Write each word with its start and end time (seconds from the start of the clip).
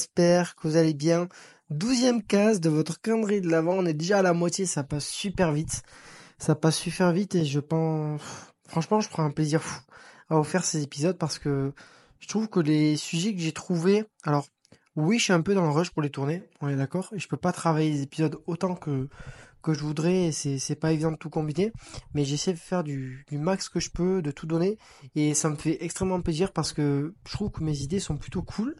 j'espère 0.00 0.56
que 0.56 0.66
vous 0.66 0.76
allez 0.76 0.94
bien. 0.94 1.28
Douzième 1.68 2.22
case 2.22 2.58
de 2.58 2.70
votre 2.70 3.02
calendrier 3.02 3.42
de 3.42 3.50
l'avant, 3.50 3.74
on 3.74 3.84
est 3.84 3.92
déjà 3.92 4.20
à 4.20 4.22
la 4.22 4.32
moitié, 4.32 4.64
ça 4.64 4.82
passe 4.82 5.06
super 5.06 5.52
vite. 5.52 5.82
Ça 6.38 6.54
passe 6.54 6.78
super 6.78 7.12
vite 7.12 7.34
et 7.34 7.44
je 7.44 7.60
pense... 7.60 8.22
Franchement, 8.66 9.00
je 9.00 9.10
prends 9.10 9.24
un 9.24 9.30
plaisir 9.30 9.62
fou 9.62 9.78
à 10.30 10.36
vous 10.36 10.44
faire 10.44 10.64
ces 10.64 10.82
épisodes 10.82 11.18
parce 11.18 11.38
que 11.38 11.74
je 12.18 12.28
trouve 12.28 12.48
que 12.48 12.60
les 12.60 12.96
sujets 12.96 13.34
que 13.34 13.40
j'ai 13.40 13.52
trouvés... 13.52 14.04
Alors, 14.24 14.46
oui, 14.96 15.18
je 15.18 15.24
suis 15.24 15.32
un 15.34 15.42
peu 15.42 15.54
dans 15.54 15.64
le 15.64 15.70
rush 15.70 15.90
pour 15.90 16.00
les 16.00 16.10
tourner, 16.10 16.44
on 16.62 16.68
est 16.70 16.76
d'accord, 16.76 17.10
et 17.14 17.18
je 17.18 17.28
peux 17.28 17.36
pas 17.36 17.52
travailler 17.52 17.90
les 17.90 18.02
épisodes 18.02 18.40
autant 18.46 18.74
que, 18.74 19.08
que 19.62 19.74
je 19.74 19.80
voudrais, 19.80 20.32
c'est, 20.32 20.58
c'est 20.58 20.76
pas 20.76 20.92
évident 20.92 21.12
de 21.12 21.16
tout 21.16 21.30
combiner, 21.30 21.72
mais 22.14 22.24
j'essaie 22.24 22.54
de 22.54 22.58
faire 22.58 22.84
du, 22.84 23.26
du 23.28 23.36
max 23.36 23.68
que 23.68 23.80
je 23.80 23.90
peux, 23.90 24.22
de 24.22 24.30
tout 24.30 24.46
donner, 24.46 24.78
et 25.14 25.34
ça 25.34 25.50
me 25.50 25.56
fait 25.56 25.84
extrêmement 25.84 26.22
plaisir 26.22 26.52
parce 26.52 26.72
que 26.72 27.14
je 27.26 27.32
trouve 27.32 27.50
que 27.50 27.62
mes 27.62 27.82
idées 27.82 28.00
sont 28.00 28.16
plutôt 28.16 28.42
cool, 28.42 28.74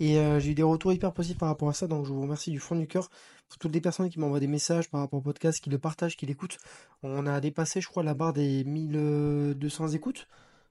et 0.00 0.18
euh, 0.18 0.40
j'ai 0.40 0.50
eu 0.50 0.54
des 0.54 0.62
retours 0.62 0.92
hyper 0.92 1.12
positifs 1.12 1.38
par 1.38 1.48
rapport 1.48 1.68
à 1.68 1.72
ça, 1.72 1.86
donc 1.86 2.06
je 2.06 2.12
vous 2.12 2.22
remercie 2.22 2.50
du 2.50 2.58
fond 2.58 2.76
du 2.76 2.86
cœur 2.86 3.08
pour 3.48 3.58
toutes 3.58 3.74
les 3.74 3.80
personnes 3.80 4.08
qui 4.08 4.18
m'envoient 4.18 4.40
des 4.40 4.46
messages 4.46 4.90
par 4.90 5.00
rapport 5.00 5.18
au 5.18 5.22
podcast, 5.22 5.62
qui 5.62 5.70
le 5.70 5.78
partagent, 5.78 6.16
qui 6.16 6.26
l'écoutent. 6.26 6.58
On 7.02 7.26
a 7.26 7.40
dépassé, 7.40 7.80
je 7.80 7.88
crois, 7.88 8.02
la 8.02 8.14
barre 8.14 8.32
des 8.32 8.64
1200 8.64 9.88
écoutes. 9.88 10.26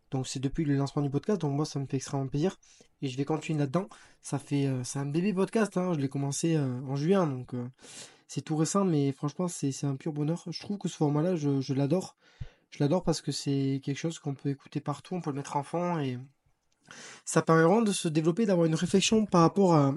Donc 0.09 0.27
c'est 0.27 0.39
depuis 0.39 0.65
le 0.65 0.76
lancement 0.76 1.02
du 1.02 1.09
podcast, 1.09 1.39
donc 1.39 1.53
moi 1.55 1.65
ça 1.65 1.79
me 1.79 1.85
fait 1.85 1.98
extrêmement 1.98 2.27
plaisir 2.27 2.59
et 3.02 3.07
je 3.07 3.17
vais 3.17 3.23
continuer 3.23 3.59
là-dedans. 3.59 3.88
Ça 4.21 4.39
fait 4.39 4.67
euh, 4.67 4.84
c'est 4.84 4.99
un 4.99 5.05
bébé 5.05 5.34
podcast, 5.34 5.77
hein. 5.77 5.93
je 5.93 5.99
l'ai 5.99 6.09
commencé 6.09 6.57
euh, 6.57 6.81
en 6.88 6.98
juin, 6.98 7.27
donc 7.27 7.53
c'est 8.27 8.41
tout 8.41 8.57
récent, 8.57 8.84
mais 8.84 9.13
franchement 9.13 9.48
c'est 9.48 9.85
un 9.85 9.95
pur 9.95 10.12
bonheur. 10.12 10.43
Je 10.49 10.59
trouve 10.59 10.77
que 10.77 10.90
ce 10.90 10.98
format-là, 10.98 11.35
je, 11.37 11.62
je 11.62 11.74
l'adore. 11.74 12.18
Je 12.71 12.79
l'adore 12.79 13.03
parce 13.03 13.21
que 13.21 13.31
c'est 13.31 13.81
quelque 13.84 13.98
chose 13.98 14.20
qu'on 14.20 14.34
peut 14.34 14.49
écouter 14.49 14.81
partout, 14.81 15.15
on 15.15 15.21
peut 15.21 15.29
le 15.29 15.37
mettre 15.37 15.55
en 15.55 15.63
fond 15.63 15.99
et 15.99 16.18
ça 17.26 17.41
permet 17.41 17.64
vraiment 17.64 17.82
de 17.82 17.91
se 17.91 18.08
développer, 18.08 18.46
d'avoir 18.46 18.66
une 18.66 18.76
réflexion 18.76 19.26
par 19.26 19.41
rapport 19.41 19.76
à, 19.76 19.94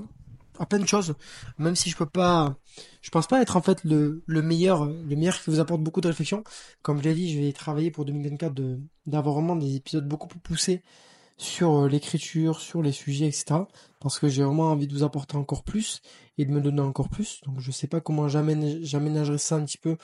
plein 0.68 0.78
de 0.78 0.86
choses. 0.86 1.14
Même 1.58 1.74
si 1.74 1.90
je 1.90 1.96
peux 1.96 2.06
pas, 2.06 2.56
je 3.02 3.10
pense 3.10 3.26
pas 3.26 3.42
être 3.42 3.56
en 3.56 3.62
fait 3.62 3.82
le, 3.84 4.22
le 4.26 4.42
meilleur, 4.42 4.86
le 4.86 5.16
meilleur 5.16 5.40
qui 5.40 5.50
vous 5.50 5.60
apporte 5.60 5.82
beaucoup 5.82 6.00
de 6.00 6.08
réflexion. 6.08 6.44
Comme 6.82 6.98
je 6.98 7.04
l'ai 7.04 7.14
dit, 7.14 7.32
je 7.32 7.40
vais 7.40 7.52
travailler 7.52 7.90
pour 7.90 8.04
2024 8.04 8.54
de, 8.54 8.78
d'avoir 9.06 9.34
vraiment 9.34 9.56
des 9.56 9.76
épisodes 9.76 10.06
beaucoup 10.06 10.28
plus 10.28 10.38
poussés 10.38 10.82
sur 11.36 11.84
euh, 11.84 11.88
l'écriture, 11.88 12.60
sur 12.60 12.82
les 12.82 12.92
sujets, 12.92 13.26
etc. 13.26 13.62
Parce 14.00 14.18
que 14.18 14.28
j'ai 14.28 14.44
vraiment 14.44 14.70
envie 14.70 14.86
de 14.86 14.94
vous 14.94 15.02
apporter 15.02 15.36
encore 15.36 15.64
plus 15.64 16.02
et 16.38 16.44
de 16.44 16.52
me 16.52 16.60
donner 16.60 16.80
encore 16.80 17.08
plus. 17.08 17.40
Donc 17.44 17.60
je 17.60 17.70
sais 17.70 17.86
pas 17.86 18.00
comment 18.00 18.28
j'aménagerai 18.28 19.38
ça 19.38 19.56
un 19.56 19.64
petit 19.64 19.78
peu 19.78 19.96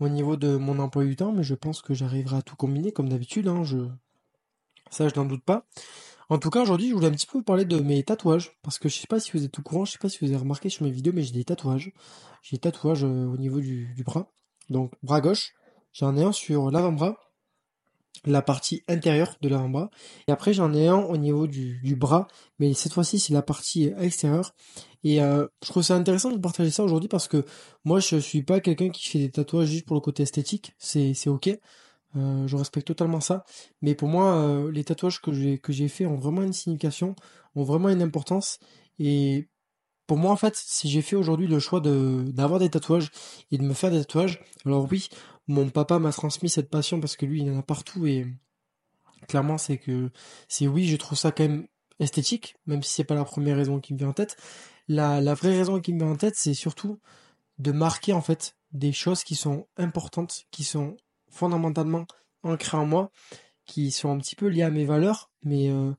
au 0.00 0.08
niveau 0.08 0.36
de 0.36 0.56
mon 0.56 0.78
emploi 0.78 1.04
du 1.04 1.16
temps, 1.16 1.32
mais 1.32 1.42
je 1.42 1.54
pense 1.54 1.82
que 1.82 1.94
j'arriverai 1.94 2.36
à 2.36 2.42
tout 2.42 2.56
combiner 2.56 2.92
comme 2.92 3.08
d'habitude. 3.08 3.48
Hein. 3.48 3.64
Ça, 4.90 5.08
je 5.08 5.14
n'en 5.16 5.24
doute 5.24 5.44
pas. 5.44 5.66
En 6.30 6.38
tout 6.38 6.50
cas, 6.50 6.60
aujourd'hui, 6.60 6.90
je 6.90 6.94
voulais 6.94 7.06
un 7.06 7.12
petit 7.12 7.26
peu 7.26 7.38
vous 7.38 7.44
parler 7.44 7.64
de 7.64 7.78
mes 7.80 8.02
tatouages. 8.02 8.52
Parce 8.62 8.78
que 8.78 8.88
je 8.88 8.98
sais 8.98 9.06
pas 9.06 9.18
si 9.18 9.32
vous 9.32 9.44
êtes 9.44 9.58
au 9.58 9.62
courant, 9.62 9.84
je 9.84 9.92
sais 9.92 9.98
pas 9.98 10.08
si 10.08 10.18
vous 10.20 10.26
avez 10.26 10.36
remarqué 10.36 10.68
sur 10.68 10.84
mes 10.84 10.90
vidéos, 10.90 11.12
mais 11.14 11.22
j'ai 11.22 11.32
des 11.32 11.44
tatouages. 11.44 11.92
J'ai 12.42 12.56
des 12.56 12.60
tatouages 12.60 13.04
euh, 13.04 13.26
au 13.26 13.38
niveau 13.38 13.60
du, 13.60 13.94
bras. 14.04 14.30
Donc, 14.68 14.92
bras 15.02 15.20
gauche. 15.20 15.54
J'en 15.92 16.16
ai 16.16 16.22
un 16.22 16.32
sur 16.32 16.70
l'avant-bras. 16.70 17.16
La 18.26 18.42
partie 18.42 18.82
intérieure 18.88 19.36
de 19.40 19.48
l'avant-bras. 19.48 19.90
Et 20.26 20.32
après, 20.32 20.52
j'en 20.52 20.74
ai 20.74 20.88
un 20.88 20.98
au 20.98 21.16
niveau 21.16 21.46
du, 21.46 21.80
du 21.82 21.96
bras. 21.96 22.28
Mais 22.58 22.74
cette 22.74 22.92
fois-ci, 22.92 23.18
c'est 23.18 23.32
la 23.32 23.42
partie 23.42 23.90
extérieure. 23.98 24.54
Et 25.04 25.22
euh, 25.22 25.46
je 25.62 25.70
trouve 25.70 25.82
ça 25.82 25.94
intéressant 25.94 26.30
de 26.30 26.38
partager 26.38 26.70
ça 26.70 26.82
aujourd'hui 26.82 27.08
parce 27.08 27.28
que 27.28 27.44
moi, 27.84 28.00
je 28.00 28.16
suis 28.16 28.42
pas 28.42 28.60
quelqu'un 28.60 28.90
qui 28.90 29.08
fait 29.08 29.18
des 29.18 29.30
tatouages 29.30 29.68
juste 29.68 29.86
pour 29.86 29.94
le 29.94 30.00
côté 30.00 30.24
esthétique. 30.24 30.74
C'est, 30.78 31.14
c'est 31.14 31.30
ok. 31.30 31.58
Euh, 32.16 32.46
je 32.46 32.56
respecte 32.56 32.86
totalement 32.86 33.20
ça. 33.20 33.44
Mais 33.82 33.94
pour 33.94 34.08
moi, 34.08 34.36
euh, 34.36 34.70
les 34.72 34.84
tatouages 34.84 35.20
que 35.20 35.32
j'ai 35.32 35.58
que 35.58 35.72
j'ai 35.72 35.88
fait 35.88 36.06
ont 36.06 36.16
vraiment 36.16 36.42
une 36.42 36.52
signification, 36.52 37.14
ont 37.54 37.64
vraiment 37.64 37.88
une 37.90 38.02
importance. 38.02 38.58
Et 38.98 39.48
pour 40.06 40.16
moi, 40.18 40.32
en 40.32 40.36
fait, 40.36 40.54
si 40.56 40.88
j'ai 40.88 41.02
fait 41.02 41.16
aujourd'hui 41.16 41.46
le 41.46 41.58
choix 41.58 41.80
de 41.80 42.24
d'avoir 42.28 42.60
des 42.60 42.70
tatouages 42.70 43.10
et 43.50 43.58
de 43.58 43.62
me 43.62 43.74
faire 43.74 43.90
des 43.90 44.00
tatouages, 44.00 44.42
alors 44.64 44.88
oui, 44.90 45.08
mon 45.48 45.68
papa 45.70 45.98
m'a 45.98 46.12
transmis 46.12 46.48
cette 46.48 46.70
passion 46.70 47.00
parce 47.00 47.16
que 47.16 47.26
lui, 47.26 47.42
il 47.42 47.50
en 47.50 47.58
a 47.58 47.62
partout 47.62 48.06
et 48.06 48.26
clairement, 49.28 49.58
c'est 49.58 49.78
que 49.78 50.10
c'est 50.48 50.66
oui, 50.66 50.86
je 50.86 50.96
trouve 50.96 51.18
ça 51.18 51.32
quand 51.32 51.44
même 51.44 51.66
esthétique, 52.00 52.56
même 52.66 52.82
si 52.82 52.94
c'est 52.94 53.04
pas 53.04 53.14
la 53.14 53.24
première 53.24 53.56
raison 53.56 53.80
qui 53.80 53.92
me 53.92 53.98
vient 53.98 54.08
en 54.08 54.12
tête. 54.12 54.36
La, 54.88 55.20
la 55.20 55.34
vraie 55.34 55.56
raison 55.56 55.80
qui 55.80 55.92
me 55.92 55.98
vient 55.98 56.12
en 56.12 56.16
tête, 56.16 56.36
c'est 56.36 56.54
surtout 56.54 57.00
de 57.58 57.72
marquer 57.72 58.12
en 58.12 58.22
fait 58.22 58.56
des 58.72 58.92
choses 58.92 59.24
qui 59.24 59.34
sont 59.34 59.66
importantes, 59.76 60.44
qui 60.50 60.64
sont 60.64 60.96
fondamentalement 61.30 62.06
ancrés 62.42 62.76
en 62.76 62.86
moi, 62.86 63.10
qui 63.66 63.90
sont 63.90 64.10
un 64.10 64.18
petit 64.18 64.36
peu 64.36 64.48
liés 64.48 64.62
à 64.62 64.70
mes 64.70 64.84
valeurs, 64.84 65.30
mais 65.42 65.70
euh, 65.70 65.92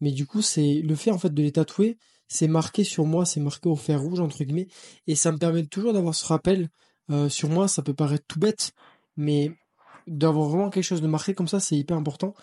mais 0.00 0.12
du 0.12 0.26
coup 0.26 0.42
c'est 0.42 0.80
le 0.82 0.94
fait 0.94 1.10
en 1.10 1.18
fait 1.18 1.34
de 1.34 1.42
les 1.42 1.52
tatouer, 1.52 1.98
c'est 2.28 2.48
marqué 2.48 2.84
sur 2.84 3.04
moi, 3.06 3.26
c'est 3.26 3.40
marqué 3.40 3.68
au 3.68 3.76
fer 3.76 4.00
rouge 4.00 4.20
entre 4.20 4.44
guillemets, 4.44 4.68
et 5.06 5.16
ça 5.16 5.32
me 5.32 5.38
permet 5.38 5.66
toujours 5.66 5.92
d'avoir 5.92 6.14
ce 6.14 6.24
rappel 6.24 6.70
euh, 7.10 7.28
sur 7.28 7.48
moi. 7.48 7.68
Ça 7.68 7.82
peut 7.82 7.94
paraître 7.94 8.24
tout 8.28 8.38
bête, 8.38 8.72
mais 9.16 9.52
d'avoir 10.06 10.48
vraiment 10.48 10.70
quelque 10.70 10.84
chose 10.84 11.02
de 11.02 11.08
marqué 11.08 11.34
comme 11.34 11.48
ça, 11.48 11.60
c'est 11.60 11.76
hyper 11.76 11.96
important. 11.96 12.34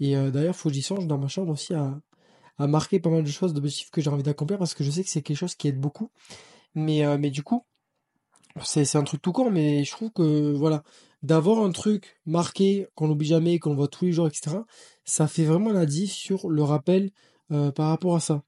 Et 0.00 0.16
euh, 0.16 0.30
d'ailleurs, 0.30 0.56
faut 0.56 0.70
que 0.70 0.74
j'y 0.74 0.82
songe 0.82 1.06
dans 1.06 1.18
ma 1.18 1.28
chambre 1.28 1.52
aussi 1.52 1.74
à, 1.74 2.00
marquer 2.58 3.00
pas 3.00 3.10
mal 3.10 3.22
de 3.22 3.28
choses, 3.30 3.52
d'objectifs 3.52 3.90
que 3.90 4.00
j'ai 4.00 4.10
envie 4.10 4.22
d'accomplir 4.22 4.58
parce 4.58 4.74
que 4.74 4.84
je 4.84 4.90
sais 4.90 5.02
que 5.04 5.10
c'est 5.10 5.22
quelque 5.22 5.36
chose 5.36 5.54
qui 5.54 5.68
aide 5.68 5.80
beaucoup. 5.80 6.10
Mais, 6.74 7.30
du 7.30 7.42
coup, 7.42 7.64
c'est 8.62 8.96
un 8.96 9.04
truc 9.04 9.22
tout 9.22 9.32
court, 9.32 9.50
mais 9.50 9.84
je 9.84 9.90
trouve 9.90 10.10
que 10.12 10.52
voilà, 10.52 10.82
d'avoir 11.24 11.64
un 11.64 11.72
truc 11.72 12.20
marqué 12.26 12.86
qu'on 12.94 13.08
n'oublie 13.08 13.26
jamais, 13.26 13.58
qu'on 13.58 13.74
voit 13.74 13.88
tous 13.88 14.04
les 14.04 14.12
jours, 14.12 14.26
etc., 14.26 14.58
ça 15.04 15.26
fait 15.26 15.44
vraiment 15.44 15.72
la 15.72 15.86
diff 15.86 16.12
sur 16.12 16.50
le 16.50 16.62
rappel 16.62 17.10
euh, 17.50 17.72
par 17.72 17.88
rapport 17.88 18.14
à 18.14 18.20
ça. 18.20 18.42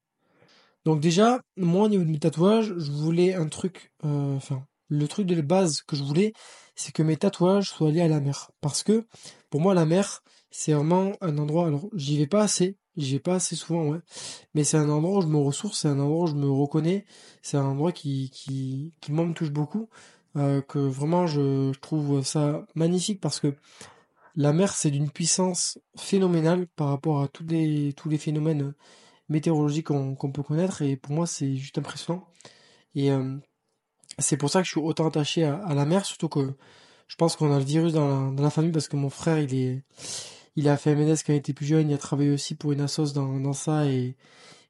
Donc 0.85 1.01
déjà, 1.01 1.41
moi 1.57 1.87
au 1.87 1.89
niveau 1.89 2.05
de 2.05 2.11
mes 2.11 2.19
tatouages, 2.19 2.75
je 2.77 2.93
voulais 2.93 3.33
un 3.33 3.49
truc, 3.49 3.93
euh, 4.05 4.37
enfin, 4.37 4.63
le 4.89 5.09
truc 5.09 5.27
de 5.27 5.41
base 5.41 5.81
que 5.83 5.97
je 5.97 6.05
voulais, 6.05 6.35
c'est 6.75 6.93
que 6.93 7.03
mes 7.03 7.17
tatouages 7.17 7.71
soient 7.71 7.91
liés 7.91 8.03
à 8.03 8.09
la 8.09 8.21
mer. 8.21 8.51
Parce 8.61 8.83
que 8.83 9.07
pour 9.49 9.63
moi, 9.63 9.73
la 9.73 9.87
mer, 9.87 10.23
c'est 10.51 10.75
vraiment 10.75 11.13
un 11.23 11.39
endroit, 11.39 11.67
alors 11.69 11.89
j'y 11.95 12.19
vais 12.19 12.27
pas 12.27 12.43
assez, 12.43 12.77
j'y 12.99 13.15
vais 13.15 13.21
pas 13.21 13.37
assez 13.37 13.57
souvent, 13.57 13.89
ouais, 13.89 14.01
mais 14.55 14.65
c'est 14.65 14.77
un 14.77 14.91
endroit 14.91 15.19
où 15.19 15.23
je 15.23 15.29
me 15.29 15.39
ressource, 15.39 15.81
c'est 15.81 15.89
un 15.89 15.99
endroit 15.99 16.25
où 16.25 16.27
je 16.27 16.35
me 16.35 16.51
reconnais, 16.51 17.07
c'est 17.41 17.57
un 17.57 17.65
endroit 17.65 17.93
qui, 17.93 18.31
qui, 18.31 18.93
qui 19.01 19.13
moi 19.13 19.25
me 19.25 19.33
touche 19.33 19.51
beaucoup. 19.51 19.89
Euh, 20.37 20.61
que 20.61 20.79
vraiment 20.79 21.27
je, 21.27 21.73
trouve 21.81 22.23
ça 22.23 22.67
magnifique 22.75 23.21
parce 23.23 23.41
que 23.41 23.55
la 24.35 24.53
mer 24.53 24.75
c'est 24.75 24.91
d'une 24.91 25.11
puissance 25.11 25.79
phénoménale 25.97 26.67
par 26.77 26.89
rapport 26.89 27.23
à 27.23 27.29
tous 27.29 27.47
les, 27.47 27.95
tous 27.95 28.11
les 28.11 28.19
phénomènes 28.19 28.75
météorologiques 29.31 29.87
qu'on 29.87 30.15
peut 30.15 30.43
connaître 30.43 30.83
et 30.83 30.97
pour 30.97 31.15
moi 31.15 31.27
c'est 31.27 31.57
juste 31.57 31.79
impressionnant. 31.79 32.29
Et 32.95 33.11
euh, 33.11 33.37
c'est 34.19 34.37
pour 34.37 34.51
ça 34.51 34.61
que 34.61 34.67
je 34.67 34.73
suis 34.73 34.81
autant 34.81 35.09
attaché 35.09 35.45
à, 35.45 35.75
la 35.75 35.87
mer 35.87 36.05
surtout 36.05 36.29
que 36.29 36.53
je 37.09 37.17
pense 37.17 37.37
qu'on 37.37 37.55
a 37.55 37.59
le 37.59 37.65
virus 37.65 37.95
dans 37.95 38.07
la, 38.09 38.31
dans 38.33 38.43
la, 38.43 38.51
famille 38.51 38.73
parce 38.73 38.89
que 38.89 38.97
mon 38.97 39.11
frère 39.11 39.39
il 39.39 39.55
est 39.55 39.85
il 40.57 40.69
a 40.69 40.77
fait 40.77 40.95
MNS 40.95 41.17
quand 41.27 41.33
il 41.33 41.37
était 41.37 41.55
plus 41.55 41.67
jeune 41.67 41.89
il 41.91 41.95
a 41.95 41.99
travaillé 41.99 42.31
aussi 42.31 42.55
pour 42.55 42.73
une 42.73 42.83
assos 42.83 43.13
dans, 43.15 43.41
dans 43.41 43.53
ça 43.55 43.87
et 43.87 44.17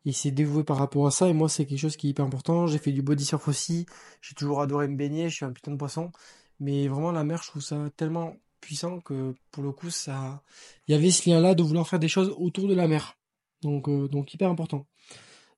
il 0.06 0.14
s'est 0.14 0.30
dévoué 0.30 0.64
par 0.64 0.78
rapport 0.78 1.06
à 1.06 1.10
ça 1.10 1.28
et 1.28 1.32
moi 1.32 1.48
c'est 1.48 1.66
quelque 1.66 1.80
chose 1.80 1.96
qui 1.96 2.06
est 2.06 2.10
hyper 2.10 2.24
important. 2.24 2.66
J'ai 2.66 2.78
fait 2.78 2.92
du 2.92 3.02
body 3.02 3.24
surf 3.24 3.48
aussi, 3.48 3.86
j'ai 4.22 4.34
toujours 4.34 4.62
adoré 4.62 4.88
me 4.88 4.96
baigner, 4.96 5.28
je 5.28 5.34
suis 5.34 5.44
un 5.44 5.52
putain 5.52 5.72
de 5.72 5.76
poisson, 5.76 6.12
mais 6.60 6.86
vraiment 6.88 7.10
la 7.12 7.24
mer 7.24 7.42
je 7.42 7.50
trouve 7.50 7.62
ça 7.62 7.90
tellement 7.96 8.36
puissant 8.60 9.00
que 9.00 9.34
pour 9.50 9.64
le 9.64 9.72
coup 9.72 9.90
ça 9.90 10.42
il 10.86 10.92
y 10.92 10.94
avait 10.94 11.10
ce 11.10 11.28
lien 11.28 11.40
là 11.40 11.54
de 11.54 11.62
vouloir 11.62 11.88
faire 11.88 11.98
des 11.98 12.08
choses 12.08 12.34
autour 12.38 12.68
de 12.68 12.74
la 12.74 12.86
mer. 12.86 13.18
Donc 13.62 13.88
euh, 13.88 14.08
hyper 14.32 14.48
important. 14.48 14.86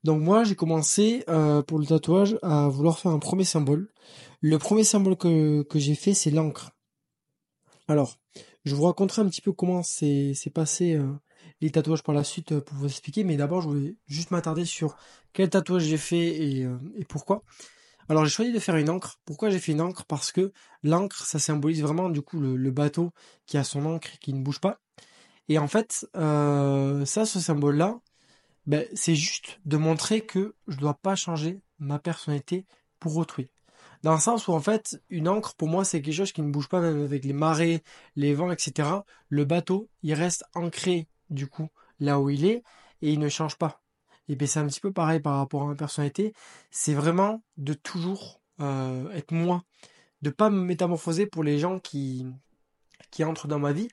Donc 0.03 0.23
moi 0.23 0.45
j'ai 0.45 0.55
commencé 0.55 1.25
euh, 1.29 1.63
pour 1.63 1.79
le 1.79 1.85
tatouage 1.87 2.39
à 2.43 2.69
vouloir 2.69 2.99
faire 2.99 3.13
un 3.13 3.19
premier 3.19 3.45
symbole. 3.45 3.93
Le 4.41 4.59
premier 4.59 4.85
symbole 4.85 5.17
que, 5.17 5.63
que 5.63 5.79
j'ai 5.79 5.95
fait 5.95 6.15
c'est 6.15 6.31
l'encre. 6.31 6.73
Alors, 7.87 8.19
je 8.65 8.75
vous 8.75 8.85
raconterai 8.85 9.23
un 9.23 9.29
petit 9.29 9.41
peu 9.41 9.53
comment 9.53 9.83
c'est 9.83 10.35
passé 10.55 10.95
euh, 10.95 11.13
les 11.61 11.71
tatouages 11.71 12.03
par 12.03 12.15
la 12.15 12.25
suite 12.25 12.53
euh, 12.53 12.61
pour 12.61 12.77
vous 12.77 12.87
expliquer, 12.87 13.25
mais 13.25 13.37
d'abord 13.37 13.61
je 13.63 13.69
voulais 13.69 13.97
juste 14.07 14.31
m'attarder 14.31 14.65
sur 14.65 14.97
quel 15.33 15.51
tatouage 15.51 15.83
j'ai 15.83 15.97
fait 15.97 16.27
et, 16.43 16.65
euh, 16.65 16.79
pourquoi. 17.09 17.43
Alors 18.09 18.25
j'ai 18.25 18.31
choisi 18.31 18.53
de 18.53 18.59
faire 18.59 18.77
une 18.77 18.89
encre. 18.91 19.21
Pourquoi 19.25 19.51
j'ai 19.51 19.59
fait 19.59 19.73
une 19.73 19.81
encre? 19.81 20.05
Parce 20.07 20.33
que 20.33 20.53
l'encre, 20.83 21.27
ça 21.27 21.39
symbolise 21.39 21.83
vraiment 21.83 22.09
du 22.09 22.23
coup 22.23 22.41
le, 22.41 22.71
bateau 22.71 23.13
qui 23.47 23.59
a 23.59 23.65
son 23.65 23.85
encre 23.85 24.09
et 24.15 24.19
qui 24.19 24.33
ne 24.33 24.43
bouge 24.43 24.61
pas. 24.61 24.81
Et 25.49 25.59
en 25.59 25.69
fait, 25.69 26.07
euh, 26.17 27.05
ça, 27.05 27.27
ce 27.27 27.41
symbole-là, 27.41 28.01
ben, 28.67 28.87
c'est 28.95 29.15
juste 29.15 29.61
de 29.67 29.77
montrer 29.77 30.23
que 30.23 30.55
je 30.69 30.77
dois 30.79 30.95
pas 30.95 31.17
changer 31.17 31.61
ma 31.79 31.99
personnalité 31.99 32.67
pour 32.99 33.17
autrui. 33.17 33.51
Dans 34.03 34.15
le 34.15 34.21
sens 34.21 34.49
où 34.49 34.53
en 34.53 34.61
fait, 34.61 35.03
une 35.11 35.29
encre 35.29 35.55
pour 35.57 35.69
moi 35.69 35.85
c'est 35.85 36.01
quelque 36.01 36.15
chose 36.15 36.33
qui 36.33 36.43
ne 36.43 36.51
bouge 36.51 36.69
pas 36.69 36.81
même 36.81 37.03
avec 37.03 37.25
les 37.25 37.33
marées, 37.33 37.83
les 38.17 38.35
vents, 38.35 38.51
etc. 38.53 38.89
Le 39.29 39.45
bateau, 39.45 39.89
il 40.03 40.15
reste 40.15 40.45
ancré 40.55 41.09
du 41.31 41.47
coup, 41.47 41.69
là 42.01 42.21
où 42.21 42.31
il 42.31 42.45
est, 42.45 42.63
et 43.03 43.13
il 43.13 43.19
ne 43.19 43.29
change 43.29 43.57
pas. 43.57 43.83
Et 44.29 44.37
bien 44.37 44.47
c'est 44.47 44.61
un 44.61 44.67
petit 44.67 44.81
peu 44.81 44.93
pareil 44.93 45.21
par 45.21 45.37
rapport 45.37 45.63
à 45.63 45.67
ma 45.67 45.75
personnalité, 45.75 46.35
c'est 46.71 46.95
vraiment 46.95 47.43
de 47.57 47.75
toujours 47.75 48.41
euh, 48.61 49.11
être 49.13 49.33
moi, 49.33 49.65
de 50.23 50.31
pas 50.31 50.51
me 50.51 50.61
métamorphoser 50.61 51.27
pour 51.27 51.43
les 51.43 51.59
gens 51.59 51.79
qui, 51.79 52.27
qui 53.11 53.25
entrent 53.25 53.49
dans 53.49 53.59
ma 53.59 53.73
vie, 53.73 53.89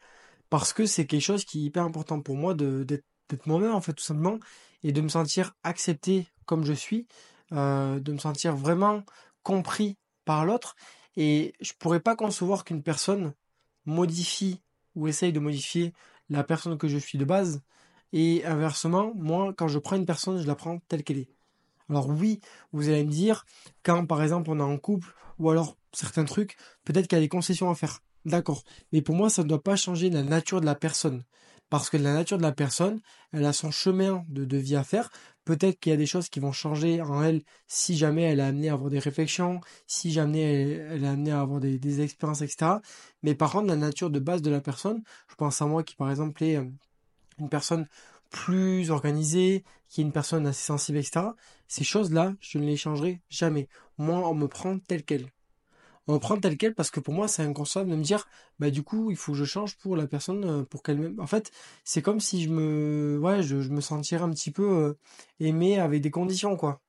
parce 0.49 0.73
que 0.73 0.85
c'est 0.85 1.05
quelque 1.05 1.21
chose 1.21 1.45
qui 1.45 1.59
est 1.59 1.65
hyper 1.65 1.83
important 1.83 2.21
pour 2.21 2.35
moi 2.35 2.53
d'être, 2.53 3.05
moi-même 3.45 3.73
en 3.73 3.81
fait 3.81 3.93
tout 3.93 4.03
simplement, 4.03 4.39
et 4.83 4.91
de 4.91 5.01
me 5.01 5.09
sentir 5.09 5.53
accepté 5.63 6.27
comme 6.45 6.63
je 6.63 6.73
suis, 6.73 7.07
euh, 7.53 7.99
de 7.99 8.11
me 8.11 8.17
sentir 8.17 8.55
vraiment 8.55 9.03
compris 9.43 9.97
par 10.25 10.45
l'autre. 10.45 10.75
Et 11.17 11.53
je 11.61 11.73
pourrais 11.79 11.99
pas 11.99 12.15
concevoir 12.15 12.65
qu'une 12.65 12.83
personne 12.83 13.33
modifie 13.85 14.61
ou 14.95 15.07
essaye 15.07 15.33
de 15.33 15.39
modifier 15.39 15.93
la 16.29 16.43
personne 16.43 16.77
que 16.77 16.87
je 16.87 16.97
suis 16.97 17.17
de 17.17 17.25
base. 17.25 17.61
Et 18.13 18.45
inversement, 18.45 19.13
moi, 19.15 19.53
quand 19.57 19.67
je 19.67 19.79
prends 19.79 19.95
une 19.95 20.05
personne, 20.05 20.39
je 20.39 20.47
la 20.47 20.55
prends 20.55 20.79
telle 20.87 21.03
qu'elle 21.03 21.19
est. 21.19 21.29
Alors 21.89 22.09
oui, 22.09 22.39
vous 22.71 22.89
allez 22.89 23.03
me 23.03 23.11
dire, 23.11 23.45
quand 23.83 24.05
par 24.05 24.23
exemple 24.23 24.49
on 24.49 24.59
est 24.59 24.63
en 24.63 24.77
couple, 24.77 25.13
ou 25.37 25.49
alors 25.49 25.77
certains 25.93 26.25
trucs, 26.25 26.57
peut-être 26.83 27.07
qu'il 27.07 27.17
y 27.17 27.21
a 27.21 27.23
des 27.23 27.29
concessions 27.29 27.69
à 27.69 27.75
faire. 27.75 28.01
D'accord. 28.25 28.63
Mais 28.91 29.01
pour 29.01 29.15
moi, 29.15 29.29
ça 29.29 29.43
ne 29.43 29.47
doit 29.47 29.61
pas 29.61 29.75
changer 29.75 30.09
la 30.09 30.23
nature 30.23 30.61
de 30.61 30.65
la 30.65 30.75
personne. 30.75 31.23
Parce 31.69 31.89
que 31.89 31.97
la 31.97 32.13
nature 32.13 32.37
de 32.37 32.43
la 32.43 32.51
personne, 32.51 33.01
elle 33.31 33.45
a 33.45 33.53
son 33.53 33.71
chemin 33.71 34.23
de, 34.29 34.57
vie 34.57 34.75
à 34.75 34.83
faire. 34.83 35.09
Peut-être 35.45 35.79
qu'il 35.79 35.91
y 35.91 35.93
a 35.93 35.97
des 35.97 36.07
choses 36.07 36.29
qui 36.29 36.39
vont 36.39 36.51
changer 36.51 37.01
en 37.01 37.23
elle 37.23 37.41
si 37.67 37.95
jamais 37.95 38.23
elle 38.23 38.39
est 38.39 38.43
amenée 38.43 38.69
à 38.69 38.73
avoir 38.73 38.89
des 38.89 38.99
réflexions, 38.99 39.61
si 39.87 40.11
jamais 40.11 40.41
elle, 40.41 41.03
est 41.03 41.07
amenée 41.07 41.31
à 41.31 41.41
avoir 41.41 41.59
des, 41.59 42.01
expériences, 42.01 42.41
etc. 42.41 42.79
Mais 43.23 43.35
par 43.35 43.51
contre, 43.51 43.67
la 43.67 43.75
nature 43.75 44.09
de 44.09 44.19
base 44.19 44.41
de 44.41 44.49
la 44.49 44.59
personne, 44.59 45.03
je 45.29 45.35
pense 45.35 45.61
à 45.61 45.67
moi 45.67 45.83
qui 45.83 45.95
par 45.95 46.09
exemple 46.09 46.43
est 46.43 46.57
euh, 46.57 46.65
une 47.39 47.49
personne 47.49 47.87
plus 48.31 48.89
organisée, 48.89 49.63
qui 49.87 50.01
est 50.01 50.03
une 50.03 50.11
personne 50.11 50.47
assez 50.47 50.65
sensible, 50.65 50.97
etc. 50.97 51.27
Ces 51.67 51.83
choses-là, 51.83 52.33
je 52.39 52.57
ne 52.57 52.65
les 52.65 52.75
changerai 52.75 53.21
jamais. 53.29 53.69
Moi, 53.97 54.27
on 54.27 54.33
me 54.33 54.47
prend 54.47 54.79
tel 54.79 55.03
quel 55.03 55.27
on 56.07 56.19
prend 56.19 56.37
tel 56.39 56.57
quel 56.57 56.75
parce 56.75 56.91
que 56.91 56.99
pour 56.99 57.13
moi 57.13 57.27
c'est 57.27 57.43
inconcevable 57.43 57.91
de 57.91 57.95
me 57.95 58.03
dire 58.03 58.27
bah 58.59 58.69
du 58.69 58.83
coup 58.83 59.11
il 59.11 59.17
faut 59.17 59.31
que 59.31 59.37
je 59.37 59.45
change 59.45 59.77
pour 59.77 59.95
la 59.95 60.07
personne 60.07 60.45
euh, 60.45 60.63
pour 60.63 60.83
qu'elle 60.83 61.15
en 61.19 61.27
fait 61.27 61.51
c'est 61.83 62.01
comme 62.01 62.19
si 62.19 62.43
je 62.43 62.49
me 62.49 63.17
ouais 63.19 63.43
je, 63.43 63.55
me 63.57 63.81
sentirais 63.81 64.23
un 64.23 64.29
petit 64.29 64.51
peu 64.51 64.63
euh, 64.63 64.93
aimé 65.39 65.79
avec 65.79 66.01
des 66.01 66.11
conditions 66.11 66.55
quoi. 66.57 66.81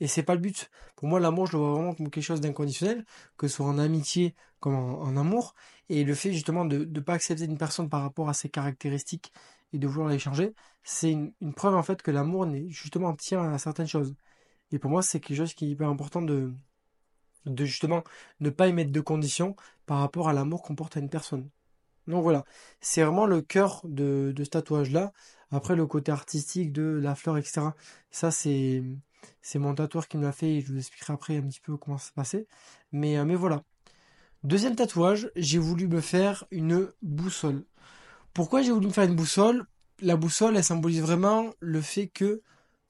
Et 0.00 0.08
c'est 0.08 0.22
pas 0.22 0.34
le 0.34 0.40
but. 0.40 0.70
Pour 0.96 1.08
moi 1.08 1.20
l'amour 1.20 1.46
je 1.46 1.52
le 1.52 1.58
vois 1.58 1.72
vraiment 1.72 1.94
comme 1.94 2.10
quelque 2.10 2.24
chose 2.24 2.40
d'inconditionnel 2.40 3.04
que 3.36 3.48
ce 3.48 3.56
soit 3.56 3.66
en 3.66 3.78
amitié 3.78 4.34
comme 4.60 4.74
en, 4.74 5.16
amour. 5.16 5.54
Et 5.88 6.04
le 6.04 6.14
fait 6.14 6.32
justement 6.32 6.64
de 6.64 6.78
ne 6.84 7.00
pas 7.00 7.14
accepter 7.14 7.44
une 7.44 7.58
personne 7.58 7.88
par 7.88 8.02
rapport 8.02 8.28
à 8.28 8.34
ses 8.34 8.48
caractéristiques 8.50 9.32
et 9.72 9.78
de 9.78 9.86
vouloir 9.86 10.10
les 10.10 10.18
changer 10.18 10.54
c'est 10.82 11.10
une, 11.12 11.32
une 11.40 11.54
preuve 11.54 11.74
en 11.74 11.82
fait 11.82 12.02
que 12.02 12.10
l'amour 12.10 12.46
justement 12.68 13.14
tient 13.14 13.42
à 13.52 13.58
certaines 13.58 13.88
choses. 13.88 14.14
Et 14.72 14.78
pour 14.78 14.90
moi 14.90 15.02
c'est 15.02 15.20
quelque 15.20 15.38
chose 15.38 15.54
qui 15.54 15.66
est 15.66 15.70
hyper 15.70 15.88
important 15.88 16.22
de 16.22 16.52
de 17.46 17.64
justement 17.64 18.04
ne 18.40 18.50
pas 18.50 18.68
émettre 18.68 18.92
de 18.92 19.00
conditions 19.00 19.56
par 19.86 19.98
rapport 19.98 20.28
à 20.28 20.32
l'amour 20.32 20.62
qu'on 20.62 20.74
porte 20.74 20.96
à 20.96 21.00
une 21.00 21.08
personne. 21.08 21.48
Donc 22.06 22.22
voilà, 22.22 22.44
c'est 22.80 23.02
vraiment 23.02 23.26
le 23.26 23.42
cœur 23.42 23.80
de, 23.84 24.32
ce 24.38 24.44
tatouage-là. 24.44 25.12
Après, 25.50 25.76
le 25.76 25.86
côté 25.86 26.12
artistique 26.12 26.72
de 26.72 26.82
la 26.82 27.14
fleur, 27.14 27.36
etc. 27.38 27.62
Ça, 28.10 28.30
c'est, 28.30 28.82
c'est 29.42 29.58
mon 29.58 29.74
tatoueur 29.74 30.08
qui 30.08 30.16
me 30.16 30.22
l'a 30.22 30.32
fait 30.32 30.54
et 30.54 30.60
je 30.60 30.72
vous 30.72 30.78
expliquerai 30.78 31.12
après 31.12 31.36
un 31.36 31.42
petit 31.42 31.60
peu 31.60 31.76
comment 31.76 31.98
ça 31.98 32.06
s'est 32.08 32.12
passé. 32.14 32.46
Mais, 32.92 33.18
euh, 33.18 33.24
mais 33.24 33.34
voilà. 33.34 33.62
Deuxième 34.44 34.76
tatouage, 34.76 35.30
j'ai 35.34 35.58
voulu 35.58 35.88
me 35.88 36.00
faire 36.00 36.44
une 36.50 36.92
boussole. 37.02 37.64
Pourquoi 38.34 38.62
j'ai 38.62 38.70
voulu 38.70 38.88
me 38.88 38.92
faire 38.92 39.04
une 39.04 39.16
boussole? 39.16 39.66
La 40.00 40.16
boussole, 40.16 40.56
elle 40.56 40.64
symbolise 40.64 41.00
vraiment 41.00 41.52
le 41.58 41.80
fait 41.80 42.06
que 42.08 42.42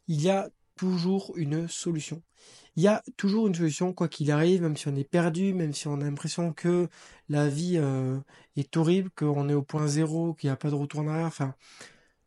il 0.08 0.20
y 0.20 0.28
a 0.28 0.50
toujours 0.76 1.32
une 1.36 1.68
solution 1.68 2.22
il 2.76 2.82
y 2.82 2.88
a 2.88 3.02
toujours 3.16 3.46
une 3.46 3.54
solution, 3.54 3.92
quoi 3.92 4.08
qu'il 4.08 4.30
arrive, 4.30 4.62
même 4.62 4.76
si 4.76 4.86
on 4.88 4.94
est 4.96 5.08
perdu, 5.08 5.54
même 5.54 5.72
si 5.72 5.88
on 5.88 6.00
a 6.00 6.04
l'impression 6.04 6.52
que 6.52 6.88
la 7.28 7.48
vie 7.48 7.78
euh, 7.78 8.18
est 8.56 8.76
horrible, 8.76 9.10
qu'on 9.16 9.48
est 9.48 9.54
au 9.54 9.62
point 9.62 9.86
zéro, 9.86 10.34
qu'il 10.34 10.48
n'y 10.48 10.52
a 10.52 10.56
pas 10.56 10.68
de 10.68 10.74
retour 10.74 11.00
en 11.00 11.08
arrière, 11.08 11.26
enfin, 11.26 11.54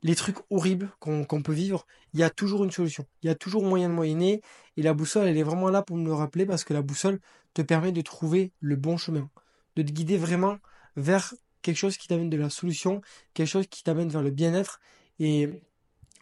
les 0.02 0.16
trucs 0.16 0.38
horribles 0.50 0.90
qu'on 1.00 1.26
peut 1.44 1.54
vivre, 1.54 1.86
il 2.14 2.20
y 2.20 2.24
a 2.24 2.30
toujours 2.30 2.64
une 2.64 2.72
solution. 2.72 3.06
Il 3.22 3.28
y 3.28 3.30
a 3.30 3.36
toujours 3.36 3.64
moyen 3.64 3.90
de 3.90 3.94
moyenner, 3.94 4.42
et 4.76 4.82
la 4.82 4.94
boussole, 4.94 5.28
elle 5.28 5.38
est 5.38 5.44
vraiment 5.44 5.70
là 5.70 5.84
pour 5.84 5.98
me 5.98 6.06
le 6.06 6.14
rappeler, 6.14 6.46
parce 6.46 6.64
que 6.64 6.74
la 6.74 6.82
boussole 6.82 7.20
te 7.54 7.62
permet 7.62 7.92
de 7.92 8.02
trouver 8.02 8.52
le 8.60 8.76
bon 8.76 8.98
chemin, 8.98 9.30
de 9.76 9.84
te 9.84 9.92
guider 9.92 10.18
vraiment 10.18 10.58
vers 10.96 11.34
quelque 11.62 11.78
chose 11.78 11.98
qui 11.98 12.08
t'amène 12.08 12.30
de 12.30 12.38
la 12.38 12.50
solution, 12.50 13.02
quelque 13.36 13.48
chose 13.48 13.68
qui 13.68 13.84
t'amène 13.84 14.10
vers 14.10 14.24
le 14.24 14.32
bien-être, 14.32 14.80
et 15.20 15.62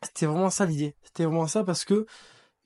c'était 0.04 0.26
vraiment 0.26 0.50
ça 0.50 0.66
l'idée. 0.66 0.96
C'était 1.04 1.24
vraiment 1.24 1.48
ça 1.48 1.64
parce 1.64 1.86
que 1.86 2.06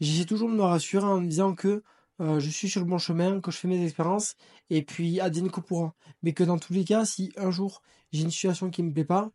j'essaie 0.01 0.25
toujours 0.25 0.49
de 0.49 0.55
me 0.55 0.63
rassurer 0.63 1.05
en 1.05 1.21
me 1.21 1.27
disant 1.27 1.55
que 1.55 1.83
euh, 2.19 2.39
je 2.39 2.49
suis 2.49 2.69
sur 2.69 2.81
le 2.81 2.87
bon 2.87 2.97
chemin, 2.97 3.39
que 3.39 3.51
je 3.51 3.57
fais 3.57 3.67
mes 3.67 3.83
expériences, 3.83 4.35
et 4.69 4.83
puis 4.83 5.19
advienne 5.19 5.49
que 5.49 5.61
pourra. 5.61 5.95
Mais 6.23 6.33
que 6.33 6.43
dans 6.43 6.59
tous 6.59 6.73
les 6.73 6.83
cas, 6.83 7.05
si 7.05 7.31
un 7.37 7.51
jour 7.51 7.81
j'ai 8.11 8.23
une 8.23 8.31
situation 8.31 8.69
qui 8.69 8.83
me 8.83 8.91
plaît 8.91 9.05
pas, 9.05 9.31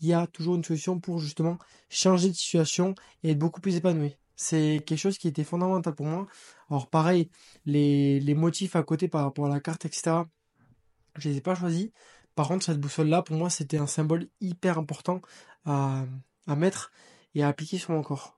il 0.00 0.08
y 0.08 0.12
a 0.12 0.26
toujours 0.26 0.56
une 0.56 0.64
solution 0.64 0.98
pour 1.00 1.18
justement 1.20 1.58
changer 1.88 2.28
de 2.28 2.34
situation 2.34 2.94
et 3.22 3.30
être 3.30 3.38
beaucoup 3.38 3.60
plus 3.60 3.76
épanoui. 3.76 4.16
C'est 4.34 4.82
quelque 4.86 4.98
chose 4.98 5.16
qui 5.16 5.28
était 5.28 5.44
fondamental 5.44 5.94
pour 5.94 6.06
moi. 6.06 6.26
Alors 6.68 6.88
pareil, 6.88 7.30
les, 7.64 8.34
motifs 8.34 8.76
à 8.76 8.82
côté 8.82 9.08
par 9.08 9.22
rapport 9.22 9.46
à 9.46 9.48
la 9.48 9.60
carte, 9.60 9.86
etc., 9.86 10.22
je 11.16 11.28
les 11.30 11.38
ai 11.38 11.40
pas 11.40 11.54
choisis. 11.54 11.88
Par 12.34 12.48
contre, 12.48 12.66
cette 12.66 12.80
boussole-là, 12.80 13.22
pour 13.22 13.36
moi, 13.36 13.48
c'était 13.48 13.78
un 13.78 13.86
symbole 13.86 14.28
hyper 14.42 14.78
important 14.78 15.22
à 15.64 16.04
mettre 16.48 16.92
et 17.34 17.42
à 17.42 17.48
appliquer 17.48 17.78
sur 17.78 17.92
mon 17.92 18.02
corps. 18.02 18.36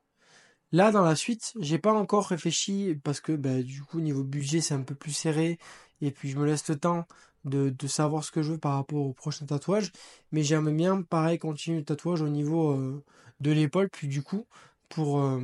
Là, 0.73 0.93
dans 0.93 1.03
la 1.03 1.17
suite, 1.17 1.55
j'ai 1.61 1.79
pas 1.79 1.93
encore 1.93 2.27
réfléchi 2.27 2.95
parce 3.03 3.21
que 3.21 3.33
bah, 3.33 3.63
du 3.63 3.83
coup, 3.83 4.01
niveau 4.01 4.23
budget, 4.23 4.61
c'est 4.61 4.75
un 4.75 4.83
peu 4.83 4.95
plus 4.95 5.13
serré 5.13 5.59
et 6.01 6.11
puis 6.11 6.31
je 6.31 6.39
me 6.39 6.47
laisse 6.47 6.69
le 6.69 6.77
temps 6.79 7.07
de, 7.45 7.75
savoir 7.87 8.25
ce 8.25 8.31
que 8.31 8.43
je 8.43 8.53
veux 8.53 8.59
par 8.59 8.75
rapport 8.75 9.01
au 9.01 9.13
prochain 9.13 9.47
tatouage. 9.47 9.93
Mais 10.33 10.43
j'aimerais 10.43 10.73
bien, 10.73 11.03
pareil, 11.03 11.39
continuer 11.39 11.79
le 11.79 11.85
tatouage 11.85 12.23
au 12.23 12.29
niveau 12.29 12.73
euh, 12.73 13.03
de 13.41 13.51
l'épaule, 13.51 13.89
puis 13.91 14.09
du 14.09 14.23
coup, 14.23 14.47
pour 14.89 15.21
euh, 15.21 15.41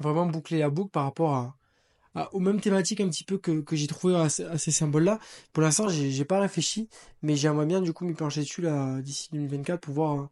vraiment 0.00 0.26
boucler 0.26 0.58
la 0.58 0.70
boucle 0.70 0.90
par 0.90 1.04
rapport 1.04 1.34
à, 1.34 1.56
aux 2.32 2.40
mêmes 2.40 2.60
thématiques 2.60 3.00
un 3.00 3.08
petit 3.08 3.24
peu 3.24 3.38
que, 3.38 3.64
j'ai 3.72 3.86
trouvé 3.88 4.16
à, 4.16 4.28
ces 4.28 4.70
symboles-là. 4.70 5.18
Pour 5.52 5.62
l'instant, 5.62 5.88
j'ai 5.88 6.24
pas 6.24 6.40
réfléchi, 6.40 6.88
mais 7.22 7.36
j'aimerais 7.36 7.66
bien 7.66 7.80
du 7.80 7.92
coup 7.92 8.04
m'y 8.04 8.14
pencher 8.14 8.42
dessus 8.42 8.62
là 8.62 9.00
d'ici 9.02 9.28
2024 9.32 9.80
pour 9.80 9.94
voir, 9.94 10.28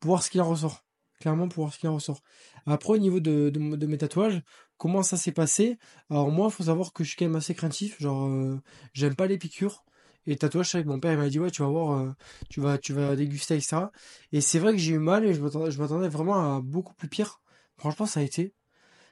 pour 0.00 0.08
voir 0.08 0.22
ce 0.22 0.30
qu'il 0.30 0.40
en 0.40 0.48
ressort 0.48 0.85
clairement 1.20 1.48
pour 1.48 1.64
voir 1.64 1.74
ce 1.74 1.78
qu'il 1.78 1.88
en 1.88 1.94
ressort. 1.94 2.20
Après, 2.66 2.92
au 2.94 2.98
niveau 2.98 3.20
de, 3.20 3.50
de, 3.50 3.86
mes 3.86 3.98
tatouages, 3.98 4.42
comment 4.76 5.02
ça 5.02 5.16
s'est 5.16 5.32
passé? 5.32 5.78
Alors 6.10 6.30
moi, 6.30 6.48
il 6.50 6.52
faut 6.52 6.64
savoir 6.64 6.92
que 6.92 7.04
je 7.04 7.10
suis 7.10 7.16
quand 7.16 7.26
même 7.26 7.36
assez 7.36 7.54
craintif, 7.54 8.00
genre 8.00 8.26
euh, 8.26 8.60
j'aime 8.92 9.14
pas 9.14 9.26
les 9.26 9.38
piqûres. 9.38 9.84
Et 10.26 10.30
le 10.30 10.36
tatouage, 10.36 10.70
c'est 10.70 10.84
mon 10.84 10.98
père 10.98 11.12
il 11.12 11.18
m'a 11.18 11.28
dit 11.28 11.38
ouais, 11.38 11.50
tu 11.50 11.62
vas 11.62 11.68
voir, 11.68 11.98
euh, 12.00 12.12
tu 12.50 12.60
vas, 12.60 12.78
tu 12.78 12.92
vas 12.92 13.14
déguster 13.16 13.54
etc. 13.54 13.90
Et 14.32 14.40
c'est 14.40 14.58
vrai 14.58 14.72
que 14.72 14.78
j'ai 14.78 14.94
eu 14.94 14.98
mal 14.98 15.24
et 15.24 15.34
je 15.34 15.40
m'attendais 15.80 16.08
vraiment 16.08 16.56
à 16.56 16.60
beaucoup 16.60 16.94
plus 16.94 17.08
pire. 17.08 17.40
Franchement, 17.76 18.06
ça 18.06 18.20
a 18.20 18.22
été, 18.22 18.54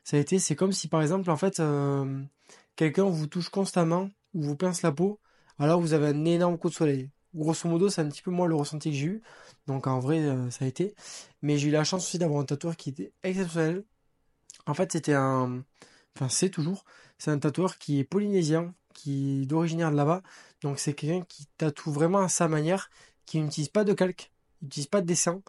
ça 0.05 0.17
a 0.17 0.21
été. 0.21 0.39
C'est 0.39 0.57
comme 0.57 0.73
si 0.73 0.89
par 0.89 1.03
exemple, 1.03 1.31
en 1.31 1.37
fait, 1.37 1.61
euh, 1.61 2.23
quelqu'un 2.77 3.05
vous 3.05 3.27
touche 3.29 3.49
constamment 3.51 4.11
ou 4.35 4.43
vous 4.43 4.57
pince 4.57 4.83
la 4.83 4.93
peau, 4.93 5.21
alors 5.59 5.81
vous 5.81 5.93
avez 5.95 6.09
un 6.09 6.25
énorme 6.25 6.59
coup 6.59 6.69
de 6.69 6.75
soleil 6.75 7.11
grosso 7.35 7.69
modo, 7.69 7.89
c'est 7.89 8.01
un 8.03 8.09
petit 8.09 8.23
peu 8.23 8.31
moi 8.31 8.47
le 8.49 8.55
ressenti 8.55 8.91
que 8.91 8.97
j'ai 8.97 9.07
eu. 9.07 9.23
Donc 9.67 9.87
en 9.87 10.01
vrai, 10.01 10.21
euh, 10.21 10.51
ça 10.51 10.65
a 10.65 10.69
été. 10.69 10.95
Mais 11.43 11.59
j'ai 11.59 11.69
eu 11.69 11.71
la 11.73 11.85
chance 11.85 12.05
aussi 12.07 12.19
d'avoir 12.19 12.41
un 12.41 12.45
tatoueur 12.45 12.77
qui 12.77 12.91
était 12.91 13.13
exceptionnel. 13.23 13.85
En 14.67 14.75
fait, 14.75 14.93
c'était 14.93 15.15
un. 15.15 15.63
Enfin, 16.17 16.29
c'est 16.29 16.51
toujours. 16.51 16.85
C'est 17.19 17.31
un 17.31 17.39
tatoueur 17.39 17.79
qui 17.79 17.99
est 18.01 18.05
polynésien, 18.05 18.75
qui 18.95 19.43
est 19.43 19.47
d'originaire 19.47 19.91
de 19.91 19.97
là-bas. 19.97 20.23
Donc 20.63 20.79
c'est 20.79 20.95
quelqu'un 20.95 21.25
qui 21.29 21.47
tatoue 21.59 21.93
vraiment 21.93 22.21
à 22.21 22.29
sa 22.29 22.49
manière, 22.49 22.91
qui 23.27 23.41
n'utilise 23.41 23.69
pas 23.69 23.85
de 23.85 23.93
calque, 23.93 24.33
il 24.63 24.67
n'utilise 24.67 24.87
pas 24.89 25.01
de 25.01 25.07
dessin. 25.07 25.43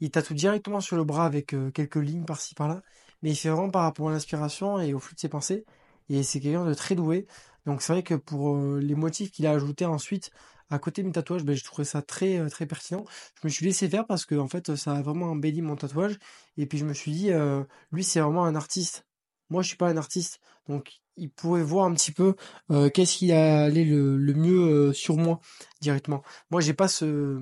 Il 0.00 0.10
tatoue 0.10 0.34
directement 0.34 0.80
sur 0.80 0.96
le 0.96 1.04
bras 1.04 1.24
avec 1.26 1.54
euh, 1.54 1.70
quelques 1.70 1.96
lignes 1.96 2.24
par-ci 2.24 2.54
par-là. 2.54 2.82
Mais 3.22 3.30
il 3.30 3.36
fait 3.36 3.48
vraiment 3.48 3.70
par 3.70 3.82
rapport 3.82 4.08
à 4.08 4.12
l'inspiration 4.12 4.80
et 4.80 4.92
au 4.94 4.98
flux 4.98 5.14
de 5.14 5.20
ses 5.20 5.28
pensées. 5.28 5.64
Et 6.08 6.22
c'est 6.22 6.40
quelqu'un 6.40 6.64
de 6.66 6.74
très 6.74 6.94
doué. 6.94 7.26
Donc 7.66 7.82
c'est 7.82 7.92
vrai 7.92 8.02
que 8.02 8.14
pour 8.14 8.56
euh, 8.56 8.78
les 8.80 8.94
motifs 8.94 9.30
qu'il 9.32 9.46
a 9.46 9.52
ajoutés 9.52 9.86
ensuite, 9.86 10.30
à 10.70 10.78
côté 10.78 11.02
de 11.02 11.06
mes 11.06 11.12
tatouages, 11.12 11.44
ben, 11.44 11.56
je 11.56 11.64
trouvais 11.64 11.84
ça 11.84 12.02
très 12.02 12.38
euh, 12.38 12.48
très 12.48 12.66
pertinent. 12.66 13.04
Je 13.40 13.46
me 13.46 13.50
suis 13.50 13.66
laissé 13.66 13.88
faire 13.88 14.06
parce 14.06 14.24
que 14.24 14.34
en 14.34 14.48
fait, 14.48 14.74
ça 14.76 14.92
a 14.92 15.02
vraiment 15.02 15.26
embelli 15.26 15.62
mon 15.62 15.76
tatouage. 15.76 16.18
Et 16.56 16.66
puis 16.66 16.78
je 16.78 16.84
me 16.84 16.92
suis 16.94 17.12
dit, 17.12 17.32
euh, 17.32 17.62
lui, 17.92 18.04
c'est 18.04 18.20
vraiment 18.20 18.44
un 18.44 18.54
artiste. 18.54 19.06
Moi, 19.50 19.62
je 19.62 19.68
suis 19.68 19.76
pas 19.76 19.88
un 19.88 19.96
artiste, 19.96 20.40
donc 20.68 21.00
il 21.16 21.30
pourrait 21.30 21.62
voir 21.62 21.86
un 21.86 21.94
petit 21.94 22.12
peu 22.12 22.34
euh, 22.70 22.90
qu'est-ce 22.90 23.16
qui 23.18 23.32
allait 23.32 23.84
le, 23.84 24.16
le 24.16 24.34
mieux 24.34 24.92
sur 24.92 25.16
moi 25.16 25.40
directement. 25.80 26.22
Moi, 26.50 26.60
j'ai 26.60 26.74
pas 26.74 26.88
ce 26.88 27.40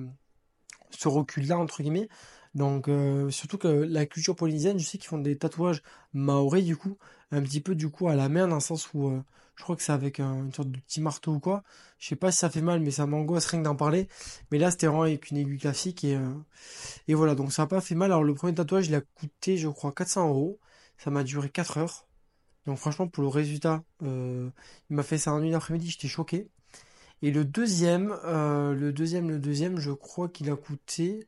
ce 0.91 1.07
recul-là 1.07 1.57
entre 1.57 1.81
guillemets. 1.81 2.07
Donc 2.55 2.89
surtout 3.29 3.57
que 3.57 3.67
la 3.67 4.05
culture 4.05 4.35
polynésienne, 4.35 4.79
je 4.79 4.85
sais 4.85 4.97
qu'ils 4.97 5.09
font 5.09 5.17
des 5.17 5.37
tatouages 5.37 5.81
maoris 6.13 6.65
du 6.65 6.77
coup, 6.77 6.97
un 7.31 7.41
petit 7.41 7.61
peu 7.61 7.75
du 7.75 7.89
coup 7.89 8.07
à 8.07 8.15
la 8.15 8.29
main 8.29 8.47
dans 8.47 8.55
le 8.55 8.61
sens 8.61 8.93
où 8.93 9.21
je 9.55 9.63
crois 9.63 9.75
que 9.75 9.81
c'est 9.81 9.91
avec 9.91 10.19
un, 10.19 10.45
une 10.45 10.53
sorte 10.53 10.69
de 10.69 10.79
petit 10.79 11.01
marteau 11.01 11.33
ou 11.33 11.39
quoi. 11.39 11.63
Je 11.97 12.07
sais 12.07 12.15
pas 12.15 12.31
si 12.31 12.39
ça 12.39 12.49
fait 12.49 12.61
mal, 12.61 12.81
mais 12.81 12.91
ça 12.91 13.05
m'angoisse 13.05 13.45
rien 13.47 13.61
que 13.61 13.65
d'en 13.65 13.75
parler. 13.75 14.07
Mais 14.51 14.57
là, 14.57 14.71
c'était 14.71 14.87
vraiment 14.87 15.03
avec 15.03 15.31
une 15.31 15.37
aiguille 15.37 15.59
classique 15.59 16.03
et, 16.03 16.15
euh, 16.15 16.33
et 17.07 17.13
voilà. 17.13 17.35
Donc 17.35 17.53
ça 17.53 17.63
n'a 17.63 17.67
pas 17.67 17.81
fait 17.81 17.95
mal. 17.95 18.11
Alors 18.11 18.23
le 18.23 18.33
premier 18.35 18.53
tatouage, 18.53 18.87
il 18.87 18.95
a 18.95 19.01
coûté, 19.01 19.57
je 19.57 19.69
crois, 19.69 19.91
400 19.93 20.29
euros. 20.29 20.59
Ça 20.97 21.09
m'a 21.11 21.23
duré 21.23 21.49
4 21.49 21.77
heures. 21.77 22.07
Donc 22.65 22.77
franchement, 22.77 23.07
pour 23.07 23.23
le 23.23 23.29
résultat, 23.29 23.83
euh, 24.03 24.49
il 24.89 24.95
m'a 24.95 25.03
fait 25.03 25.17
ça 25.17 25.33
en 25.33 25.41
une 25.43 25.53
après-midi. 25.53 25.89
J'étais 25.89 26.07
choqué. 26.07 26.49
Et 27.21 27.31
le 27.31 27.45
deuxième, 27.45 28.15
euh, 28.25 28.73
le 28.73 28.93
deuxième, 28.93 29.29
le 29.29 29.39
deuxième, 29.39 29.79
je 29.79 29.91
crois 29.91 30.29
qu'il 30.29 30.49
a 30.51 30.55
coûté. 30.55 31.27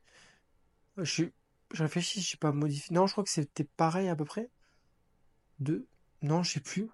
Je, 0.98 1.24
je 1.72 1.82
réfléchis, 1.82 2.20
je 2.20 2.30
sais 2.30 2.36
pas 2.36 2.52
modifié. 2.52 2.94
Non, 2.94 3.06
je 3.06 3.12
crois 3.12 3.24
que 3.24 3.30
c'était 3.30 3.64
pareil 3.64 4.08
à 4.08 4.16
peu 4.16 4.24
près. 4.24 4.50
2. 5.60 5.86
Non, 6.22 6.42
je 6.42 6.52
sais 6.52 6.60
plus. 6.60 6.88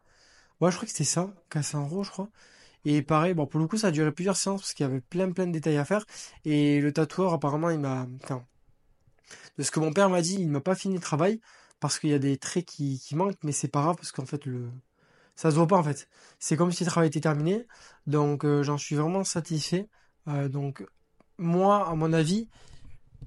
Ouais, 0.61 0.71
je 0.71 0.77
crois 0.77 0.87
que 0.87 0.93
c'était 0.93 1.05
ça, 1.05 1.35
gros, 1.75 2.05
je 2.05 2.11
crois. 2.11 2.29
Et 2.85 3.03
pareil, 3.03 3.35
bon, 3.35 3.47
pour 3.47 3.61
le 3.61 3.67
coup, 3.67 3.79
ça 3.79 3.89
a 3.89 3.91
duré 3.91 4.13
plusieurs 4.13 4.37
séances 4.37 4.63
parce 4.63 4.75
qu'il 4.75 4.85
y 4.85 4.89
avait 4.89 5.01
plein, 5.01 5.31
plein 5.33 5.47
de 5.47 5.53
détails 5.53 5.79
à 5.79 5.85
faire. 5.85 6.05
Et 6.45 6.81
le 6.81 6.93
tatoueur, 6.93 7.33
apparemment, 7.33 7.71
il 7.71 7.81
m'a, 7.81 8.07
enfin, 8.23 8.45
de 9.59 9.63
ce 9.63 9.71
que 9.71 9.81
mon 9.81 9.93
père 9.93 10.11
m'a 10.11 10.23
dit, 10.23 10.37
il 10.39 10.51
m'a 10.51 10.61
pas 10.61 10.75
fini 10.75 10.95
le 10.95 11.01
travail 11.01 11.41
parce 11.81 11.99
qu'il 11.99 12.11
y 12.11 12.15
a 12.15 12.19
des 12.19 12.37
traits 12.39 12.67
qui, 12.67 13.01
qui 13.01 13.17
manquent, 13.17 13.43
mais 13.43 13.53
c'est 13.53 13.69
pas 13.69 13.83
grave 13.83 13.97
parce 13.97 14.13
qu'en 14.13 14.27
fait, 14.27 14.45
le, 14.47 14.71
ça 15.37 15.51
se 15.51 15.57
voit 15.57 15.67
pas, 15.67 15.77
en 15.77 15.83
fait. 15.83 16.09
C'est 16.39 16.57
comme 16.57 16.73
si 16.73 16.85
le 16.85 16.91
travail 16.91 17.09
était 17.09 17.21
terminé. 17.21 17.67
Donc, 18.07 18.45
euh, 18.45 18.63
j'en 18.63 18.79
suis 18.79 18.97
vraiment 18.97 19.25
satisfait. 19.25 19.89
Euh, 20.29 20.49
donc, 20.49 20.87
moi, 21.39 21.89
à 21.89 21.95
mon 21.95 22.13
avis, 22.13 22.49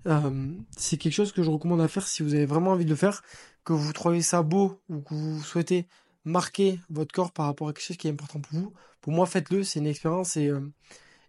euh, 0.06 0.54
c'est 0.78 0.98
quelque 0.98 1.14
chose 1.14 1.32
que 1.32 1.44
je 1.44 1.50
recommande 1.50 1.82
à 1.82 1.88
faire 1.88 2.08
si 2.08 2.24
vous 2.24 2.34
avez 2.34 2.46
vraiment 2.46 2.72
envie 2.72 2.86
de 2.86 2.90
le 2.90 2.96
faire, 2.96 3.24
que 3.64 3.74
vous 3.74 3.94
trouvez 3.94 4.22
ça 4.22 4.44
beau 4.44 4.82
ou 4.90 5.02
que 5.02 5.14
vous 5.14 5.42
souhaitez 5.42 5.88
marquer 6.26 6.80
votre 6.90 7.14
corps 7.14 7.32
par 7.32 7.46
rapport 7.46 7.70
à 7.70 7.74
quelque 7.74 7.86
chose 7.86 7.98
qui 7.98 8.08
est 8.08 8.12
important 8.12 8.40
pour 8.40 8.60
vous. 8.60 8.74
Pour 9.02 9.14
moi, 9.14 9.26
faites-le, 9.26 9.64
c'est 9.64 9.80
une 9.80 9.88
expérience 9.88 10.38
et, 10.38 10.48
euh, 10.48 10.62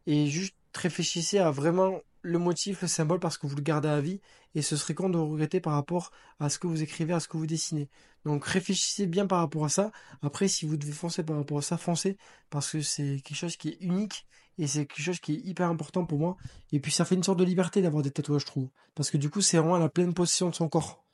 et 0.06 0.26
juste 0.26 0.54
réfléchissez 0.75 1.38
à 1.38 1.50
vraiment 1.50 2.00
le 2.22 2.38
motif, 2.38 2.82
le 2.82 2.88
symbole 2.88 3.20
parce 3.20 3.38
que 3.38 3.46
vous 3.46 3.56
le 3.56 3.62
gardez 3.62 3.88
à 3.88 4.00
vie 4.00 4.20
et 4.54 4.62
ce 4.62 4.76
serait 4.76 4.94
con 4.94 5.08
de 5.08 5.18
regretter 5.18 5.60
par 5.60 5.75
rapport 5.75 6.10
à 6.40 6.48
ce 6.48 6.58
que 6.58 6.66
vous 6.66 6.82
écrivez, 6.82 7.12
à 7.12 7.20
ce 7.20 7.28
que 7.28 7.37
vous 7.37 7.46
dessinez. 7.46 7.88
Donc 8.25 8.44
réfléchissez 8.44 9.06
bien 9.06 9.26
par 9.26 9.38
rapport 9.38 9.64
à 9.64 9.68
ça. 9.68 9.92
Après, 10.22 10.48
si 10.48 10.66
vous 10.66 10.76
devez 10.76 10.92
foncer 10.92 11.22
par 11.22 11.37
rapport 11.37 11.58
à 11.58 11.62
ça, 11.62 11.76
foncez 11.76 12.16
parce 12.50 12.72
que 12.72 12.80
c'est 12.80 13.20
quelque 13.22 13.37
chose 13.37 13.56
qui 13.56 13.70
est 13.70 13.78
unique 13.80 14.26
et 14.58 14.66
c'est 14.66 14.86
quelque 14.86 15.02
chose 15.02 15.20
qui 15.20 15.34
est 15.34 15.40
hyper 15.44 15.68
important 15.68 16.04
pour 16.04 16.18
moi. 16.18 16.36
Et 16.72 16.80
puis 16.80 16.92
ça 16.92 17.04
fait 17.04 17.14
une 17.14 17.22
sorte 17.22 17.38
de 17.38 17.44
liberté 17.44 17.82
d'avoir 17.82 18.02
des 18.02 18.10
tatouages, 18.10 18.42
je 18.42 18.46
trouve. 18.46 18.68
Parce 18.94 19.10
que 19.10 19.16
du 19.16 19.30
coup, 19.30 19.40
c'est 19.40 19.58
vraiment 19.58 19.78
la 19.78 19.88
pleine 19.88 20.14
possession 20.14 20.50
de 20.50 20.54
son 20.54 20.68
corps. 20.68 21.04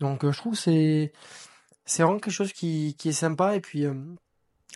Donc 0.00 0.24
euh, 0.24 0.32
je 0.32 0.38
trouve 0.38 0.56
c'est 0.56 1.12
c'est 1.84 2.02
vraiment 2.02 2.18
quelque 2.18 2.32
chose 2.32 2.52
qui, 2.52 2.94
qui 2.98 3.10
est 3.10 3.12
sympa 3.12 3.56
et 3.56 3.60
puis 3.60 3.84
euh, 3.84 3.94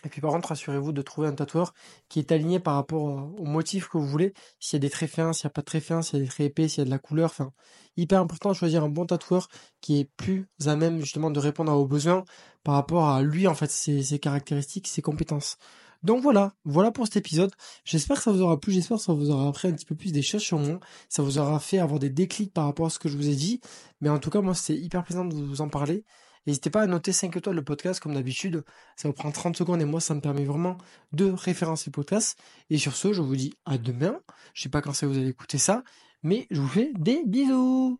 et 0.03 0.09
puis 0.09 0.21
par 0.21 0.31
contre, 0.31 0.49
rassurez-vous 0.49 0.91
de 0.91 1.01
trouver 1.01 1.27
un 1.27 1.33
tatoueur 1.33 1.73
qui 2.09 2.19
est 2.19 2.31
aligné 2.31 2.59
par 2.59 2.75
rapport 2.75 3.01
au 3.03 3.45
motif 3.45 3.87
que 3.87 3.97
vous 3.97 4.07
voulez. 4.07 4.33
S'il 4.59 4.77
y 4.77 4.79
a 4.79 4.81
des 4.81 4.89
traits 4.89 5.09
fins, 5.09 5.33
s'il 5.33 5.47
n'y 5.47 5.51
a 5.51 5.53
pas 5.53 5.61
de 5.61 5.65
traits 5.65 5.83
fins, 5.83 6.01
s'il 6.01 6.19
y 6.19 6.21
a 6.21 6.25
des 6.25 6.29
traits 6.29 6.47
épais, 6.47 6.67
s'il 6.67 6.79
y 6.79 6.81
a 6.81 6.85
de 6.85 6.91
la 6.91 6.99
couleur. 6.99 7.31
Enfin, 7.31 7.51
hyper 7.97 8.19
important 8.19 8.49
de 8.49 8.55
choisir 8.55 8.83
un 8.83 8.89
bon 8.89 9.05
tatoueur 9.05 9.47
qui 9.81 9.99
est 9.99 10.09
plus 10.17 10.47
à 10.65 10.75
même 10.75 10.99
justement 10.99 11.31
de 11.31 11.39
répondre 11.39 11.71
à 11.71 11.75
vos 11.75 11.87
besoins 11.87 12.23
par 12.63 12.75
rapport 12.75 13.09
à 13.09 13.23
lui, 13.23 13.47
en 13.47 13.55
fait, 13.55 13.71
ses 13.71 14.19
caractéristiques, 14.19 14.87
ses 14.87 15.01
compétences. 15.01 15.57
Donc 16.05 16.21
voilà, 16.21 16.53
voilà 16.65 16.91
pour 16.91 17.05
cet 17.07 17.17
épisode. 17.17 17.51
J'espère 17.83 18.17
que 18.17 18.23
ça 18.23 18.31
vous 18.31 18.41
aura 18.41 18.59
plu, 18.59 18.71
j'espère 18.71 18.97
que 18.97 19.03
ça 19.03 19.13
vous 19.13 19.31
aura 19.31 19.47
appris 19.47 19.69
un 19.69 19.71
petit 19.71 19.85
peu 19.85 19.95
plus 19.95 20.11
des 20.11 20.21
choses 20.21 20.43
sur 20.43 20.59
moi. 20.59 20.79
Ça 21.09 21.23
vous 21.23 21.39
aura 21.39 21.59
fait 21.59 21.79
avoir 21.79 21.99
des 21.99 22.11
déclics 22.11 22.53
par 22.53 22.65
rapport 22.65 22.85
à 22.85 22.89
ce 22.91 22.99
que 22.99 23.09
je 23.09 23.17
vous 23.17 23.27
ai 23.27 23.33
dit. 23.33 23.59
Mais 24.01 24.09
en 24.09 24.19
tout 24.19 24.29
cas, 24.29 24.39
moi, 24.41 24.53
c'était 24.53 24.79
hyper 24.79 25.03
plaisant 25.03 25.25
de 25.25 25.33
vous 25.33 25.61
en 25.61 25.67
parler. 25.67 26.03
N'hésitez 26.45 26.69
pas 26.69 26.83
à 26.83 26.85
noter 26.85 27.11
5 27.11 27.35
étoiles 27.35 27.55
le 27.55 27.63
podcast 27.63 27.99
comme 27.99 28.13
d'habitude. 28.13 28.63
Ça 28.95 29.07
vous 29.07 29.15
prend 29.15 29.31
30 29.31 29.57
secondes 29.57 29.81
et 29.81 29.85
moi 29.85 29.99
ça 29.99 30.13
me 30.13 30.21
permet 30.21 30.45
vraiment 30.45 30.77
de 31.11 31.31
référencer 31.31 31.85
le 31.87 31.93
podcast. 31.93 32.37
Et 32.69 32.77
sur 32.77 32.95
ce, 32.95 33.11
je 33.11 33.23
vous 33.23 33.35
dis 33.35 33.55
à 33.65 33.79
demain. 33.79 34.19
Je 34.53 34.61
sais 34.61 34.69
pas 34.69 34.83
quand 34.83 34.93
ça 34.93 35.07
vous 35.07 35.17
allez 35.17 35.29
écouter 35.29 35.57
ça, 35.57 35.83
mais 36.21 36.45
je 36.51 36.61
vous 36.61 36.67
fais 36.67 36.91
des 36.99 37.23
bisous. 37.25 37.99